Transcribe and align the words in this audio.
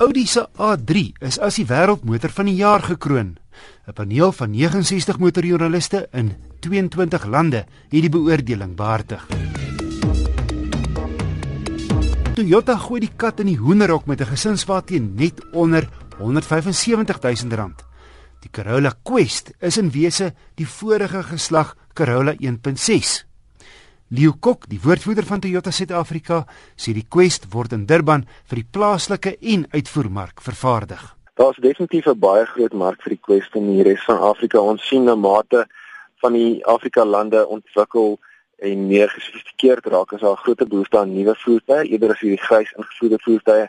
Audi 0.00 0.26
se 0.26 0.46
A3 0.56 1.12
is 1.20 1.36
as 1.44 1.58
die 1.60 1.66
wêreldmotor 1.68 2.32
van 2.32 2.48
die 2.48 2.56
jaar 2.56 2.80
gekroon. 2.80 3.34
'n 3.84 3.92
Paneel 3.92 4.32
van 4.32 4.50
69 4.50 5.18
motorjoernaliste 5.20 6.08
in 6.12 6.32
22 6.60 7.26
lande 7.26 7.66
het 7.90 8.00
die 8.00 8.08
beoordeling 8.08 8.72
behartig. 8.76 9.26
Toyota 12.34 12.78
gooi 12.78 13.00
die 13.00 13.12
kat 13.16 13.40
in 13.40 13.52
die 13.52 13.60
hoenderhok 13.60 14.06
met 14.06 14.20
'n 14.20 14.32
gesinswa 14.32 14.80
teen 14.80 15.12
net 15.14 15.44
onder 15.52 15.88
175 16.18 17.20
000 17.20 17.56
rand. 17.56 17.84
Die 18.40 18.50
Corolla 18.50 18.94
Quest 19.02 19.52
is 19.60 19.76
in 19.76 19.90
wese 19.90 20.32
die 20.54 20.66
vorige 20.66 21.22
geslag 21.22 21.76
Corolla 21.92 22.32
1.6. 22.40 23.29
Leo 24.10 24.32
Kok, 24.40 24.64
die 24.66 24.80
woordvoerder 24.82 25.22
van 25.22 25.38
Toyota 25.38 25.70
Suid-Afrika, 25.70 26.40
sê 26.74 26.90
die 26.90 27.04
Quest 27.06 27.44
word 27.52 27.76
in 27.76 27.84
Durban 27.86 28.24
vir 28.50 28.58
die 28.58 28.66
plaaslike 28.74 29.36
en 29.52 29.68
uitvoermark 29.70 30.42
vervaardig. 30.42 31.04
Daar's 31.38 31.60
definitief 31.62 32.08
'n 32.10 32.18
baie 32.18 32.46
groot 32.46 32.74
mark 32.74 33.02
vir 33.02 33.14
die 33.14 33.22
Quest 33.22 33.54
in 33.54 33.70
die 33.70 33.84
res 33.86 34.02
van 34.08 34.18
Afrika. 34.18 34.58
Ons 34.58 34.82
sien 34.88 35.06
'n 35.06 35.20
mate 35.20 35.68
van 36.22 36.32
die 36.32 36.66
Afrika 36.66 37.04
lande 37.04 37.46
ontwikkel 37.46 38.18
en 38.58 38.86
meer 38.86 39.08
gesofistikeerd 39.08 39.86
raak 39.86 40.12
as 40.12 40.20
daar 40.20 40.32
'n 40.32 40.42
groot 40.42 40.68
behoefte 40.68 40.98
aan 40.98 41.14
nuwe 41.14 41.34
voertuie, 41.36 41.90
eerder 41.90 42.10
as 42.10 42.20
hierdie 42.20 42.44
grys 42.46 42.72
ingevoerde 42.72 43.18
voertuie. 43.22 43.68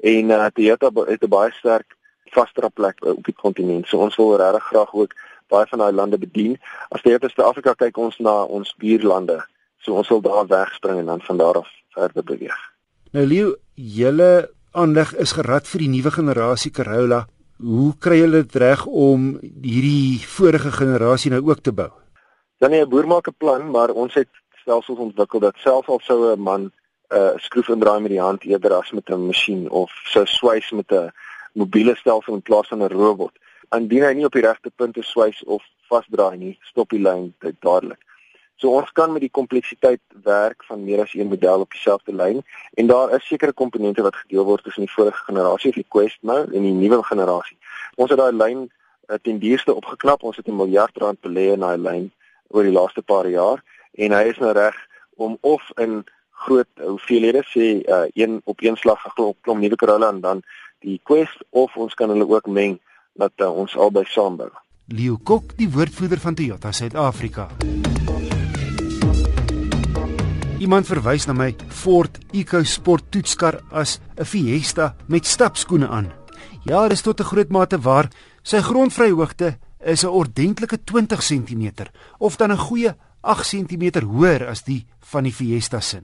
En 0.00 0.30
uh, 0.30 0.46
Toyota 0.54 0.90
het 1.06 1.22
'n 1.22 1.28
baie 1.28 1.50
sterk 1.50 1.96
vaste 2.30 2.70
plek 2.74 3.04
op 3.04 3.24
die 3.24 3.34
kontinent. 3.34 3.88
So 3.88 3.98
ons 3.98 4.16
wil 4.16 4.36
regtig 4.36 4.64
graag 4.64 4.94
ook 4.94 5.14
baie 5.48 5.66
van 5.66 5.78
daai 5.78 5.92
lande 5.92 6.18
bedien. 6.18 6.60
As 6.88 7.02
jy 7.02 7.12
uit 7.12 7.22
Suid-Afrika 7.22 7.74
kyk 7.74 7.96
ons 7.96 8.18
na 8.18 8.42
ons 8.42 8.74
buurlande 8.78 9.46
So 9.80 9.94
ons 9.94 10.06
sal 10.06 10.20
daar 10.20 10.46
wegspring 10.46 10.98
en 10.98 11.06
dan 11.06 11.20
van 11.20 11.36
daar 11.36 11.60
af 11.62 11.68
verder 11.96 12.24
beweeg. 12.24 12.60
Nou 13.12 13.26
Leo, 13.26 13.54
julle 13.74 14.50
aanleg 14.72 15.14
is 15.18 15.32
gerad 15.32 15.66
vir 15.66 15.84
die 15.84 15.88
nuwe 15.88 16.10
generasie 16.14 16.70
Corolla. 16.70 17.24
Hoe 17.60 17.92
kry 17.98 18.20
julle 18.20 18.44
dit 18.44 18.56
reg 18.62 18.86
om 18.86 19.32
hierdie 19.42 20.20
vorige 20.26 20.70
generasie 20.72 21.30
nou 21.30 21.42
ook 21.48 21.60
te 21.60 21.72
bou? 21.72 21.90
Dan 22.60 22.70
nee, 22.70 22.84
'n 22.84 22.88
boer 22.88 23.06
maak 23.06 23.28
'n 23.28 23.34
plan, 23.38 23.70
maar 23.70 23.90
ons 23.90 24.14
het 24.14 24.28
stelsels 24.62 24.98
ontwikkel 24.98 25.40
dat 25.40 25.56
selfs 25.56 25.88
al 25.88 26.00
sou 26.02 26.32
'n 26.32 26.40
man 26.40 26.62
'n 26.62 27.16
uh, 27.16 27.36
skroef 27.36 27.68
indraai 27.68 28.00
met 28.00 28.10
die 28.10 28.20
hand 28.20 28.44
eerder 28.44 28.72
as 28.72 28.90
met 28.92 29.10
'n 29.10 29.26
masjien 29.26 29.70
of 29.70 29.90
sou 30.04 30.26
swys 30.26 30.70
met 30.70 30.92
'n 30.92 31.12
mobiele 31.52 31.96
stelsel 31.96 32.34
in 32.34 32.42
plaas 32.42 32.68
van 32.68 32.82
'n 32.82 32.92
robot. 32.92 33.32
Indien 33.76 34.02
hy 34.02 34.12
nie 34.12 34.24
op 34.24 34.32
die 34.32 34.46
regte 34.46 34.70
punte 34.70 35.02
swys 35.02 35.44
of 35.44 35.64
vasdraai 35.88 36.36
nie, 36.36 36.58
stop 36.62 36.88
die 36.90 37.00
lyn 37.00 37.34
dadelik. 37.60 37.98
So 38.60 38.74
ons 38.76 38.90
kan 38.92 39.12
met 39.12 39.22
die 39.24 39.32
kompleksiteit 39.32 40.02
werk 40.24 40.64
van 40.68 40.82
meer 40.84 41.00
as 41.00 41.14
een 41.16 41.30
model 41.32 41.64
op 41.64 41.70
dieselfde 41.72 42.12
lyn 42.12 42.42
en 42.76 42.90
daar 42.90 43.14
is 43.16 43.24
sekere 43.24 43.56
komponente 43.56 44.04
wat 44.04 44.18
gedeel 44.20 44.44
word 44.44 44.64
tussen 44.64 44.84
die 44.84 44.92
vorige 44.92 45.24
generasie 45.24 45.72
die 45.72 45.86
Quest 45.88 46.18
nou 46.20 46.42
en 46.44 46.66
die 46.68 46.74
nuwe 46.76 47.00
generasie. 47.08 47.56
Ons 47.96 48.12
het 48.12 48.20
daai 48.20 48.36
lyn 48.36 48.66
uh, 48.66 49.16
ten 49.22 49.40
duurste 49.40 49.74
opgeknap. 49.74 50.22
Ons 50.22 50.36
het 50.36 50.48
'n 50.48 50.56
miljard 50.56 50.96
rand 50.96 51.20
belê 51.24 51.52
in 51.56 51.64
daai 51.64 51.78
lyn 51.78 52.10
oor 52.48 52.62
die 52.62 52.76
laaste 52.76 53.02
paar 53.02 53.28
jaar 53.28 53.64
en 53.96 54.12
hy 54.12 54.24
is 54.28 54.38
nou 54.38 54.52
reg 54.52 54.76
om 55.16 55.38
of 55.40 55.62
in 55.76 56.04
groot 56.44 56.68
hoeveelhede 56.76 57.42
sê 57.48 57.80
uh, 57.80 58.04
een 58.14 58.40
op 58.44 58.60
een 58.60 58.76
slag 58.76 59.00
geklop 59.02 59.36
klom 59.40 59.60
nuwe 59.60 59.76
Corolla 59.76 60.08
en 60.08 60.20
dan 60.20 60.42
die 60.80 61.00
Quest 61.02 61.44
of 61.50 61.76
ons 61.76 61.94
kan 61.94 62.08
hulle 62.08 62.28
ook 62.28 62.46
meng 62.46 62.80
dat 63.12 63.32
uh, 63.36 63.56
ons 63.56 63.76
albei 63.76 64.04
saambou. 64.04 64.50
Leo 64.84 65.16
Kok, 65.22 65.56
die 65.56 65.70
woordvoerder 65.70 66.18
van 66.18 66.34
Toyota 66.34 66.72
Suid-Afrika. 66.72 67.48
Iemand 70.60 70.84
verwys 70.84 71.24
na 71.24 71.32
my 71.32 71.54
Ford 71.72 72.18
EcoSport 72.36 73.06
toetskar 73.08 73.62
as 73.72 73.96
'n 74.20 74.24
Fiesta 74.24 74.94
met 75.08 75.24
stapskoene 75.24 75.88
aan. 75.88 76.12
Ja, 76.64 76.82
dit 76.82 76.92
is 76.92 77.02
tot 77.02 77.20
'n 77.20 77.24
groot 77.24 77.48
mate 77.48 77.80
waar. 77.80 78.10
Sy 78.42 78.60
grondvryhoogte 78.60 79.58
is 79.78 80.04
'n 80.04 80.08
ordentlike 80.08 80.84
20 80.84 81.22
cm 81.22 81.88
of 82.18 82.36
dan 82.36 82.52
'n 82.52 82.58
goeie 82.58 82.94
8 83.22 83.48
cm 83.48 84.04
hoër 84.04 84.48
as 84.48 84.62
die 84.62 84.86
van 85.00 85.22
die 85.22 85.32
Fiesta 85.32 85.80
se. 85.80 86.02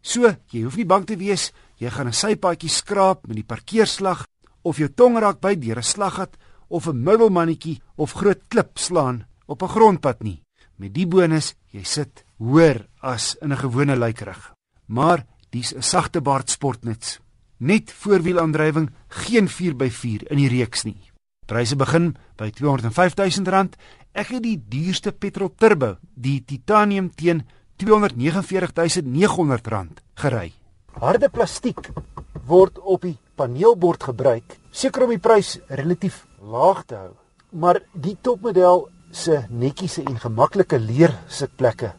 So, 0.00 0.36
jy 0.50 0.62
hoef 0.62 0.76
nie 0.76 0.86
bang 0.86 1.04
te 1.04 1.16
wees 1.16 1.52
jy 1.76 1.90
gaan 1.90 2.06
'n 2.06 2.12
sypaadjie 2.12 2.70
skraap 2.70 3.26
met 3.26 3.36
die 3.36 3.44
parkeerslag 3.44 4.26
of 4.62 4.76
jou 4.76 4.88
tong 4.88 5.18
raak 5.18 5.40
by 5.40 5.56
deur 5.56 5.78
'n 5.78 5.82
slaggat 5.82 6.36
of 6.68 6.86
'n 6.86 7.02
middelmannetjie 7.02 7.80
of 7.96 8.12
groot 8.12 8.42
klip 8.48 8.78
slaan 8.78 9.26
op 9.46 9.62
'n 9.62 9.68
grondpad 9.68 10.22
nie. 10.22 10.45
Met 10.76 10.92
die 10.94 11.06
bonus, 11.08 11.54
jy 11.72 11.84
sit 11.84 12.24
hoër 12.36 12.86
as 13.00 13.34
in 13.40 13.52
'n 13.52 13.56
gewone 13.56 13.96
luikerig. 13.96 14.52
Maar 14.86 15.26
dis 15.50 15.74
'n 15.74 15.82
sagte 15.82 16.20
baard 16.20 16.50
sportnuts. 16.50 17.20
Net 17.56 17.92
voorwielaandrywing, 17.92 18.90
geen 19.08 19.48
4x4 19.48 20.28
in 20.30 20.36
die 20.36 20.48
reeks 20.48 20.84
nie. 20.84 21.12
Pryse 21.46 21.76
begin 21.76 22.16
by 22.36 22.50
R205 22.50 23.14
000. 23.14 23.68
Ek 24.12 24.28
het 24.28 24.42
die 24.42 24.58
duurste 24.68 25.12
petrol 25.12 25.54
turbo, 25.54 25.96
die 26.14 26.44
titanium 26.44 27.10
teen 27.14 27.44
R249 27.76 29.04
900 29.04 30.02
gery. 30.14 30.52
Harde 30.96 31.28
plastiek 31.28 31.90
word 32.46 32.78
op 32.78 33.02
die 33.02 33.18
paneelbord 33.36 34.02
gebruik, 34.02 34.56
seker 34.70 35.04
om 35.04 35.10
die 35.12 35.20
prys 35.20 35.58
relatief 35.68 36.26
laag 36.40 36.84
te 36.86 36.94
hou. 36.94 37.12
Maar 37.52 37.82
die 37.92 38.16
topmodel 38.20 38.88
se 39.16 39.44
netjiese 39.48 40.02
en 40.04 40.18
gemaklike 40.20 40.78
leer 40.78 41.14
sitplekke 41.38 41.92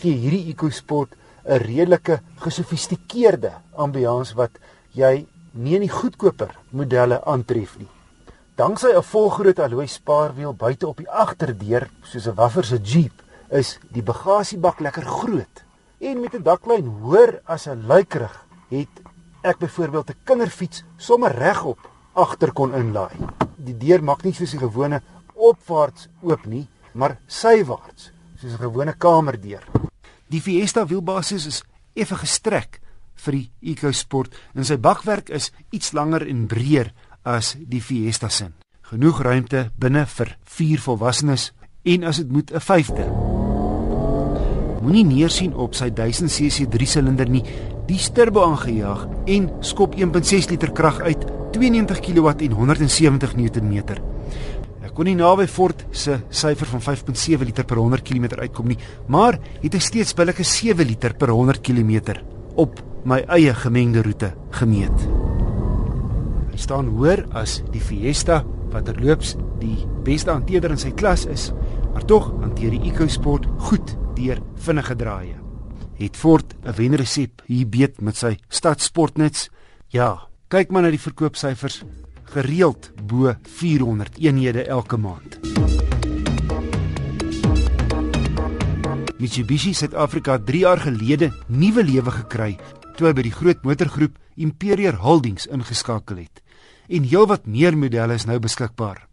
gee 0.00 0.16
hierdie 0.18 0.50
EcoSport 0.52 1.10
'n 1.44 1.60
redelike 1.62 2.20
gesofistikeerde 2.44 3.52
ambiance 3.76 4.34
wat 4.34 4.58
jy 4.92 5.26
nie 5.52 5.76
in 5.76 5.84
die 5.86 5.92
goedkoper 6.00 6.50
modelle 6.70 7.20
aantref 7.24 7.78
nie. 7.78 7.88
Danksy 8.56 8.90
'n 8.94 9.02
volgroot 9.02 9.58
alloy 9.58 9.86
spaarwiel 9.86 10.54
buite 10.54 10.86
op 10.86 10.96
die 10.96 11.10
agterdeur 11.10 11.88
soos 12.02 12.26
'n 12.26 12.34
waffer 12.34 12.64
se 12.64 12.78
Jeep 12.82 13.22
is 13.50 13.78
die 13.92 14.02
bagasiebak 14.02 14.80
lekker 14.80 15.04
groot 15.04 15.64
en 16.00 16.20
met 16.20 16.34
'n 16.34 16.42
daklyn 16.42 16.86
hoër 16.86 17.40
as 17.44 17.66
'n 17.68 17.86
luikerig 17.86 18.36
het 18.70 18.94
ek 19.42 19.58
byvoorbeeld 19.58 20.10
'n 20.10 20.20
kinderfiets 20.24 20.84
sommer 20.96 21.32
regop 21.32 21.78
agter 22.14 22.52
kon 22.52 22.74
inlaai. 22.74 23.16
Die 23.56 23.76
deur 23.76 24.02
maak 24.02 24.24
nie 24.24 24.32
soos 24.32 24.50
die 24.50 24.58
gewone 24.58 25.02
opwaarts 25.44 26.08
oop 26.22 26.46
nie, 26.48 26.66
maar 26.94 27.18
sywaarts 27.26 28.10
soos 28.40 28.54
'n 28.54 28.64
gewone 28.64 28.94
kamerdeur. 28.96 29.64
Die 30.28 30.40
Fiesta 30.40 30.86
wielbasis 30.86 31.46
is 31.46 31.62
effe 31.94 32.16
gestrek 32.16 32.80
vir 33.14 33.32
die 33.32 33.50
EcoSport 33.72 34.34
en 34.54 34.64
sy 34.64 34.76
bakwerk 34.76 35.30
is 35.30 35.52
iets 35.70 35.92
langer 35.92 36.26
en 36.26 36.46
breër 36.46 36.92
as 37.22 37.56
die 37.58 37.80
Fiesta 37.80 38.28
se. 38.28 38.50
Genoeg 38.82 39.22
ruimte 39.22 39.70
binne 39.78 40.06
vir 40.06 40.36
vier 40.44 40.80
volwassenes 40.80 41.52
en 41.84 42.04
as 42.04 42.16
dit 42.16 42.30
moet 42.30 42.52
'n 42.52 42.60
vyfde. 42.60 43.06
Moenie 44.82 45.04
neersien 45.04 45.54
op 45.54 45.74
sy 45.74 45.90
1000 45.90 46.30
cc 46.30 46.66
3 46.70 46.86
silinder 46.86 47.28
nie. 47.28 47.44
Die 47.86 48.00
turbo 48.12 48.44
aangejaag 48.44 49.08
en 49.26 49.50
skop 49.60 49.94
1.6 49.94 50.50
liter 50.50 50.72
krag 50.72 51.00
uit, 51.00 51.24
92 51.52 52.00
kW 52.00 52.28
en 52.28 52.52
170 52.52 53.36
Nm 53.36 54.13
kon 54.94 55.08
nie 55.08 55.16
naby 55.18 55.46
Ford 55.50 55.84
se 55.90 56.20
syfer 56.30 56.70
van 56.70 56.82
5.7 56.82 57.42
liter 57.42 57.66
per 57.66 57.80
100 57.82 58.04
km 58.06 58.38
uitkom 58.38 58.70
nie, 58.70 58.78
maar 59.10 59.40
het 59.62 59.74
hy 59.74 59.82
steeds 59.82 60.14
billike 60.14 60.46
7 60.46 60.86
liter 60.86 61.16
per 61.18 61.32
100 61.34 61.62
km 61.66 62.20
op 62.54 62.78
my 63.04 63.20
eie 63.34 63.54
gemengde 63.58 64.04
roete 64.06 64.30
gemeet. 64.54 65.06
Hy 66.54 66.60
staan 66.62 66.92
hoër 66.94 67.24
as 67.34 67.58
die 67.74 67.82
Fiesta 67.82 68.44
wat 68.70 68.86
terloops 68.86 69.34
die 69.60 69.82
beste 70.06 70.30
hanteerder 70.30 70.74
in 70.74 70.80
sy 70.80 70.92
klas 70.94 71.26
is, 71.30 71.50
maar 71.92 72.06
tog 72.06 72.30
hanteer 72.40 72.74
die 72.74 72.92
EcoSport 72.92 73.48
goed 73.66 73.96
deur 74.14 74.38
vinnige 74.62 74.94
draaie. 74.98 75.34
Het 75.98 76.16
Ford 76.16 76.54
'n 76.64 76.74
wenresep 76.76 77.42
hier 77.46 77.66
beet 77.66 78.00
met 78.00 78.16
sy 78.16 78.36
stadsportnuts? 78.48 79.50
Ja, 79.88 80.28
kyk 80.48 80.70
maar 80.70 80.82
na 80.82 80.90
die 80.90 80.98
verkoopsyfers 80.98 81.84
gereeld 82.34 82.90
bo 83.06 83.30
400 83.60 84.18
eenhede 84.18 84.64
elke 84.66 84.98
maand. 84.98 85.38
Mitsubishi 89.22 89.72
Suid-Afrika 89.74 90.38
3 90.38 90.64
jaar 90.64 90.80
gelede 90.82 91.30
nuwe 91.46 91.84
lewe 91.86 92.10
gekry 92.10 92.56
toe 92.96 93.08
hy 93.08 93.14
by 93.14 93.24
die 93.26 93.34
groot 93.34 93.62
motorgroep 93.66 94.18
Imperial 94.38 94.98
Holdings 95.02 95.46
ingeskakel 95.46 96.24
het. 96.24 96.42
En 96.90 97.06
heelwat 97.06 97.46
meer 97.46 97.78
modelle 97.78 98.18
is 98.18 98.26
nou 98.26 98.40
beskikbaar. 98.42 99.06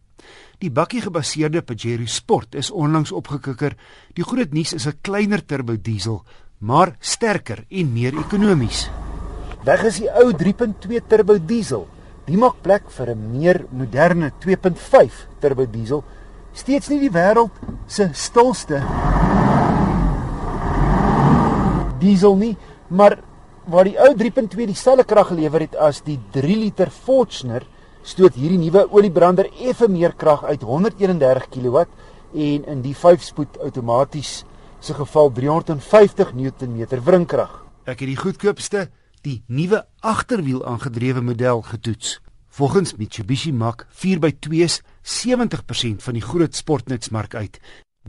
Die 0.62 0.70
bakkie 0.70 1.02
gebaseerde 1.06 1.62
Pajero 1.66 2.06
Sport 2.06 2.58
is 2.58 2.70
onlangs 2.74 3.14
opgekikker. 3.14 3.78
Die 4.18 4.26
groot 4.26 4.54
nuus 4.54 4.74
is 4.74 4.88
'n 4.88 4.98
kleiner 5.02 5.46
turbo 5.46 5.78
diesel, 5.78 6.24
maar 6.60 6.96
sterker 7.00 7.66
en 7.70 7.94
meer 7.94 8.14
ekonomies. 8.18 8.90
Weg 9.64 9.84
is 9.84 9.98
die 9.98 10.10
ou 10.10 10.34
3.2 10.34 11.02
turbo 11.08 11.38
diesel 11.38 11.88
Die 12.30 12.38
maak 12.38 12.62
plek 12.62 12.90
vir 12.94 13.10
'n 13.16 13.32
meer 13.32 13.66
moderne 13.72 14.32
2.5 14.40 15.28
turbo 15.40 15.66
diesel. 15.66 16.04
Steeds 16.54 16.90
nie 16.90 17.00
die 17.00 17.10
wêreld 17.10 17.52
se 17.88 18.10
stilste 18.14 18.82
diesel 22.00 22.36
nie, 22.36 22.58
maar 22.90 23.20
waar 23.66 23.86
die 23.86 23.98
ou 23.98 24.14
3.2 24.18 24.66
dieselfde 24.66 25.04
krag 25.04 25.28
gelewer 25.28 25.62
het 25.62 25.76
as 25.76 26.02
die 26.02 26.20
3 26.32 26.58
liter 26.58 26.90
Fortuner, 26.90 27.66
stoot 28.04 28.34
hierdie 28.34 28.58
nuwe 28.58 28.88
oliebrander 28.92 29.50
effe 29.62 29.88
meer 29.88 30.14
krag 30.14 30.44
uit 30.44 30.62
131 30.62 31.50
kW 31.50 31.86
en 32.34 32.66
in 32.66 32.82
die 32.82 32.96
5-spoed 32.96 33.60
outomaties 33.62 34.44
se 34.80 34.94
geval 34.94 35.32
350 35.32 36.34
Newtonmeter 36.34 37.02
wringkrag. 37.06 37.52
Ek 37.86 38.00
het 38.00 38.10
die 38.10 38.18
goedkoopste, 38.18 38.90
die 39.26 39.44
nuwe 39.48 39.86
agterwiel 40.00 40.66
aangedrewe 40.66 41.22
model 41.22 41.62
getoets. 41.62 42.20
Volgens 42.52 42.96
Mitsubishi 42.98 43.54
maak 43.54 43.86
4x2's 44.04 44.82
70% 45.02 46.04
van 46.04 46.18
die 46.18 46.24
groot 46.26 46.56
sportnutsmark 46.56 47.36
uit. 47.36 47.60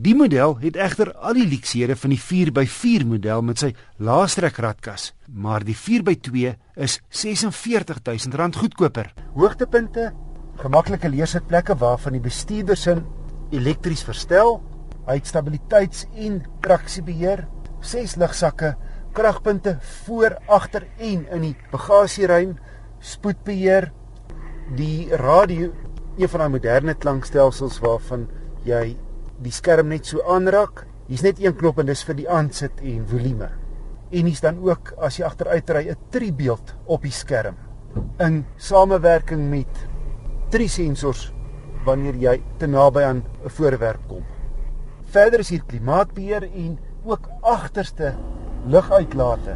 Die 0.01 0.15
model 0.17 0.55
het 0.57 0.75
egter 0.75 1.11
al 1.21 1.37
die 1.37 1.45
leksede 1.45 1.95
van 1.95 2.15
die 2.15 2.19
4x4 2.19 3.05
model 3.05 3.43
met 3.45 3.61
sy 3.61 3.69
laastrek 4.01 4.57
radkas, 4.57 5.11
maar 5.29 5.61
die 5.63 5.75
4x2 5.77 6.55
is 6.81 6.97
R46000 7.21 8.57
goedkoper. 8.57 9.11
Hoogtepunte: 9.37 10.09
gemaklike 10.57 11.09
leersitplekke 11.13 11.77
waarvan 11.77 12.17
die 12.17 12.23
bestuurder 12.25 12.77
sin 12.77 13.05
elektries 13.53 14.01
verstel, 14.03 14.57
uitstabiliteits- 15.05 16.07
en 16.17 16.41
traksiebeheer, 16.65 17.45
ses 17.81 18.17
lugsakke, 18.17 18.73
kragpunte 19.13 19.77
voor, 20.05 20.37
agter 20.47 20.87
en 20.97 21.25
in 21.35 21.41
die 21.47 21.55
bagasieruim, 21.71 22.57
spoedbeheer, 23.03 23.91
die 24.77 25.09
radio, 25.19 25.71
een 26.17 26.29
van 26.29 26.43
daai 26.43 26.53
moderne 26.53 26.93
klankstelsels 26.93 27.79
waarvan 27.83 28.27
jy 28.67 28.95
die 29.43 29.53
skerm 29.53 29.89
net 29.91 30.07
so 30.07 30.23
aanraak. 30.29 30.85
Hier's 31.09 31.23
net 31.25 31.41
een 31.41 31.55
knop 31.57 31.81
en 31.81 31.89
dis 31.89 32.03
vir 32.07 32.17
die 32.21 32.29
aansit 32.29 32.81
en 32.81 33.03
volume. 33.09 33.49
En 34.13 34.29
hier's 34.29 34.43
dan 34.43 34.61
ook 34.63 34.93
as 34.97 35.17
jy 35.19 35.25
agteruitry 35.25 35.89
'n 35.89 35.97
tribeeld 36.11 36.75
op 36.85 37.01
die 37.01 37.11
skerm 37.11 37.57
in 38.19 38.45
samewerking 38.57 39.49
met 39.49 39.87
drie 40.49 40.69
sensors 40.69 41.31
wanneer 41.85 42.15
jy 42.15 42.41
te 42.57 42.67
naby 42.67 43.01
aan 43.01 43.23
'n 43.43 43.49
voorwerp 43.49 44.07
kom. 44.07 44.23
Verder 45.03 45.39
is 45.39 45.49
hier 45.49 45.63
klimaatbeheer 45.67 46.43
en 46.43 46.79
ook 47.03 47.27
agterste 47.41 48.15
luguitlate. 48.67 49.55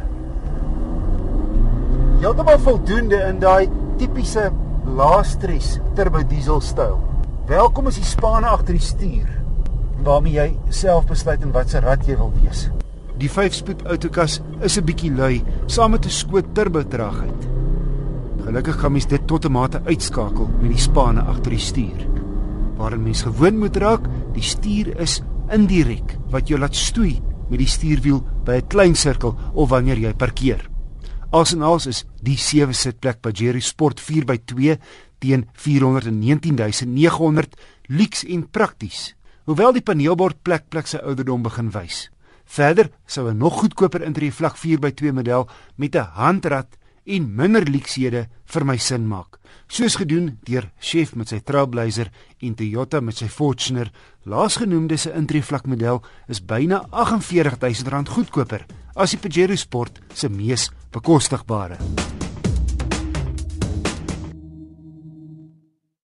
Heeltemal 2.20 2.58
voldoende 2.60 3.20
in 3.28 3.38
daai 3.40 3.68
tipiese 3.98 4.48
laastres 4.98 5.76
turbo 5.96 6.22
diesel 6.28 6.60
styl. 6.64 6.98
Welkom 7.48 7.88
is 7.88 8.00
die 8.00 8.08
spanne 8.08 8.50
agter 8.50 8.76
die 8.76 8.84
stuur 8.84 9.36
waarmee 10.06 10.36
jy 10.36 10.48
self 10.72 11.08
besluit 11.08 11.42
in 11.42 11.52
watter 11.52 11.82
rad 11.84 12.04
jy 12.06 12.14
wil 12.20 12.30
wees. 12.38 12.68
Die 13.18 13.30
5-spoed 13.30 13.82
outokas 13.90 14.38
is 14.62 14.78
'n 14.78 14.84
bietjie 14.86 15.10
lui, 15.10 15.42
saam 15.66 15.90
met 15.90 16.06
'n 16.06 16.10
skoot 16.10 16.54
turbo 16.54 16.82
traagheid. 16.82 17.48
Gelukkig 18.44 18.76
kan 18.80 18.92
mens 18.92 19.06
dit 19.06 19.26
tot 19.26 19.44
'n 19.44 19.52
mate 19.52 19.80
uitskakel 19.84 20.48
met 20.60 20.70
die 20.70 20.78
spanne 20.78 21.20
agter 21.20 21.50
die 21.50 21.58
stuur. 21.58 22.06
Waar 22.76 22.94
'n 22.94 23.02
mens 23.02 23.22
gewoon 23.22 23.58
moet 23.58 23.76
raak, 23.76 24.04
die 24.32 24.42
stuur 24.42 25.00
is 25.00 25.22
indirek 25.50 26.16
wat 26.30 26.48
jou 26.48 26.60
laat 26.60 26.74
stoei 26.74 27.20
met 27.48 27.58
die 27.58 27.68
stuurwiel 27.68 28.22
by 28.48 28.56
'n 28.56 28.72
klein 28.72 28.96
sirkel 28.96 29.36
of 29.52 29.68
wanneer 29.68 30.00
jy 30.00 30.16
parkeer. 30.16 30.64
Alsinaals 31.30 31.86
is 31.86 32.04
die 32.22 32.36
7 32.36 32.74
sitplek 32.74 33.20
Pajero 33.20 33.60
Sport 33.60 34.00
4x2 34.00 34.78
teen 35.18 35.46
419900 35.52 37.56
luks 37.88 38.24
en 38.24 38.50
prakties 38.50 39.14
hoewel 39.44 39.72
die 39.72 39.82
paneelbord 39.82 40.42
plek 40.42 40.68
plek 40.68 40.86
sy 40.86 40.96
ouderdom 40.96 41.42
begin 41.42 41.70
wys. 41.70 42.10
Verder 42.44 42.90
sou 43.06 43.28
'n 43.28 43.36
nog 43.36 43.60
goedkoper 43.60 44.02
intree 44.02 44.32
vlak 44.32 44.56
4x2 44.56 45.12
model 45.12 45.48
met 45.76 45.94
'n 45.94 46.08
handrat 46.14 46.78
en 47.08 47.28
minder 47.36 47.64
leksede 47.68 48.26
vir 48.52 48.64
my 48.68 48.76
sin 48.80 49.06
maak. 49.08 49.38
Soos 49.68 49.98
gedoen 50.00 50.38
deur 50.48 50.70
Chef 50.80 51.14
met 51.16 51.32
sy 51.32 51.40
Trailblazer 51.44 52.10
en 52.44 52.54
Toyota 52.56 53.00
met 53.04 53.18
sy 53.20 53.28
Fortuner, 53.32 53.90
laasgenoemde 54.28 54.96
se 54.96 55.12
intree 55.16 55.44
vlak 55.44 55.68
model 55.68 56.02
is 56.28 56.40
byna 56.40 56.84
R48000 56.92 58.14
goedkoper 58.14 58.68
as 58.96 59.14
die 59.14 59.20
Pajero 59.22 59.56
Sport 59.56 60.00
se 60.14 60.28
mees 60.32 60.70
bekostigbare. 60.92 61.78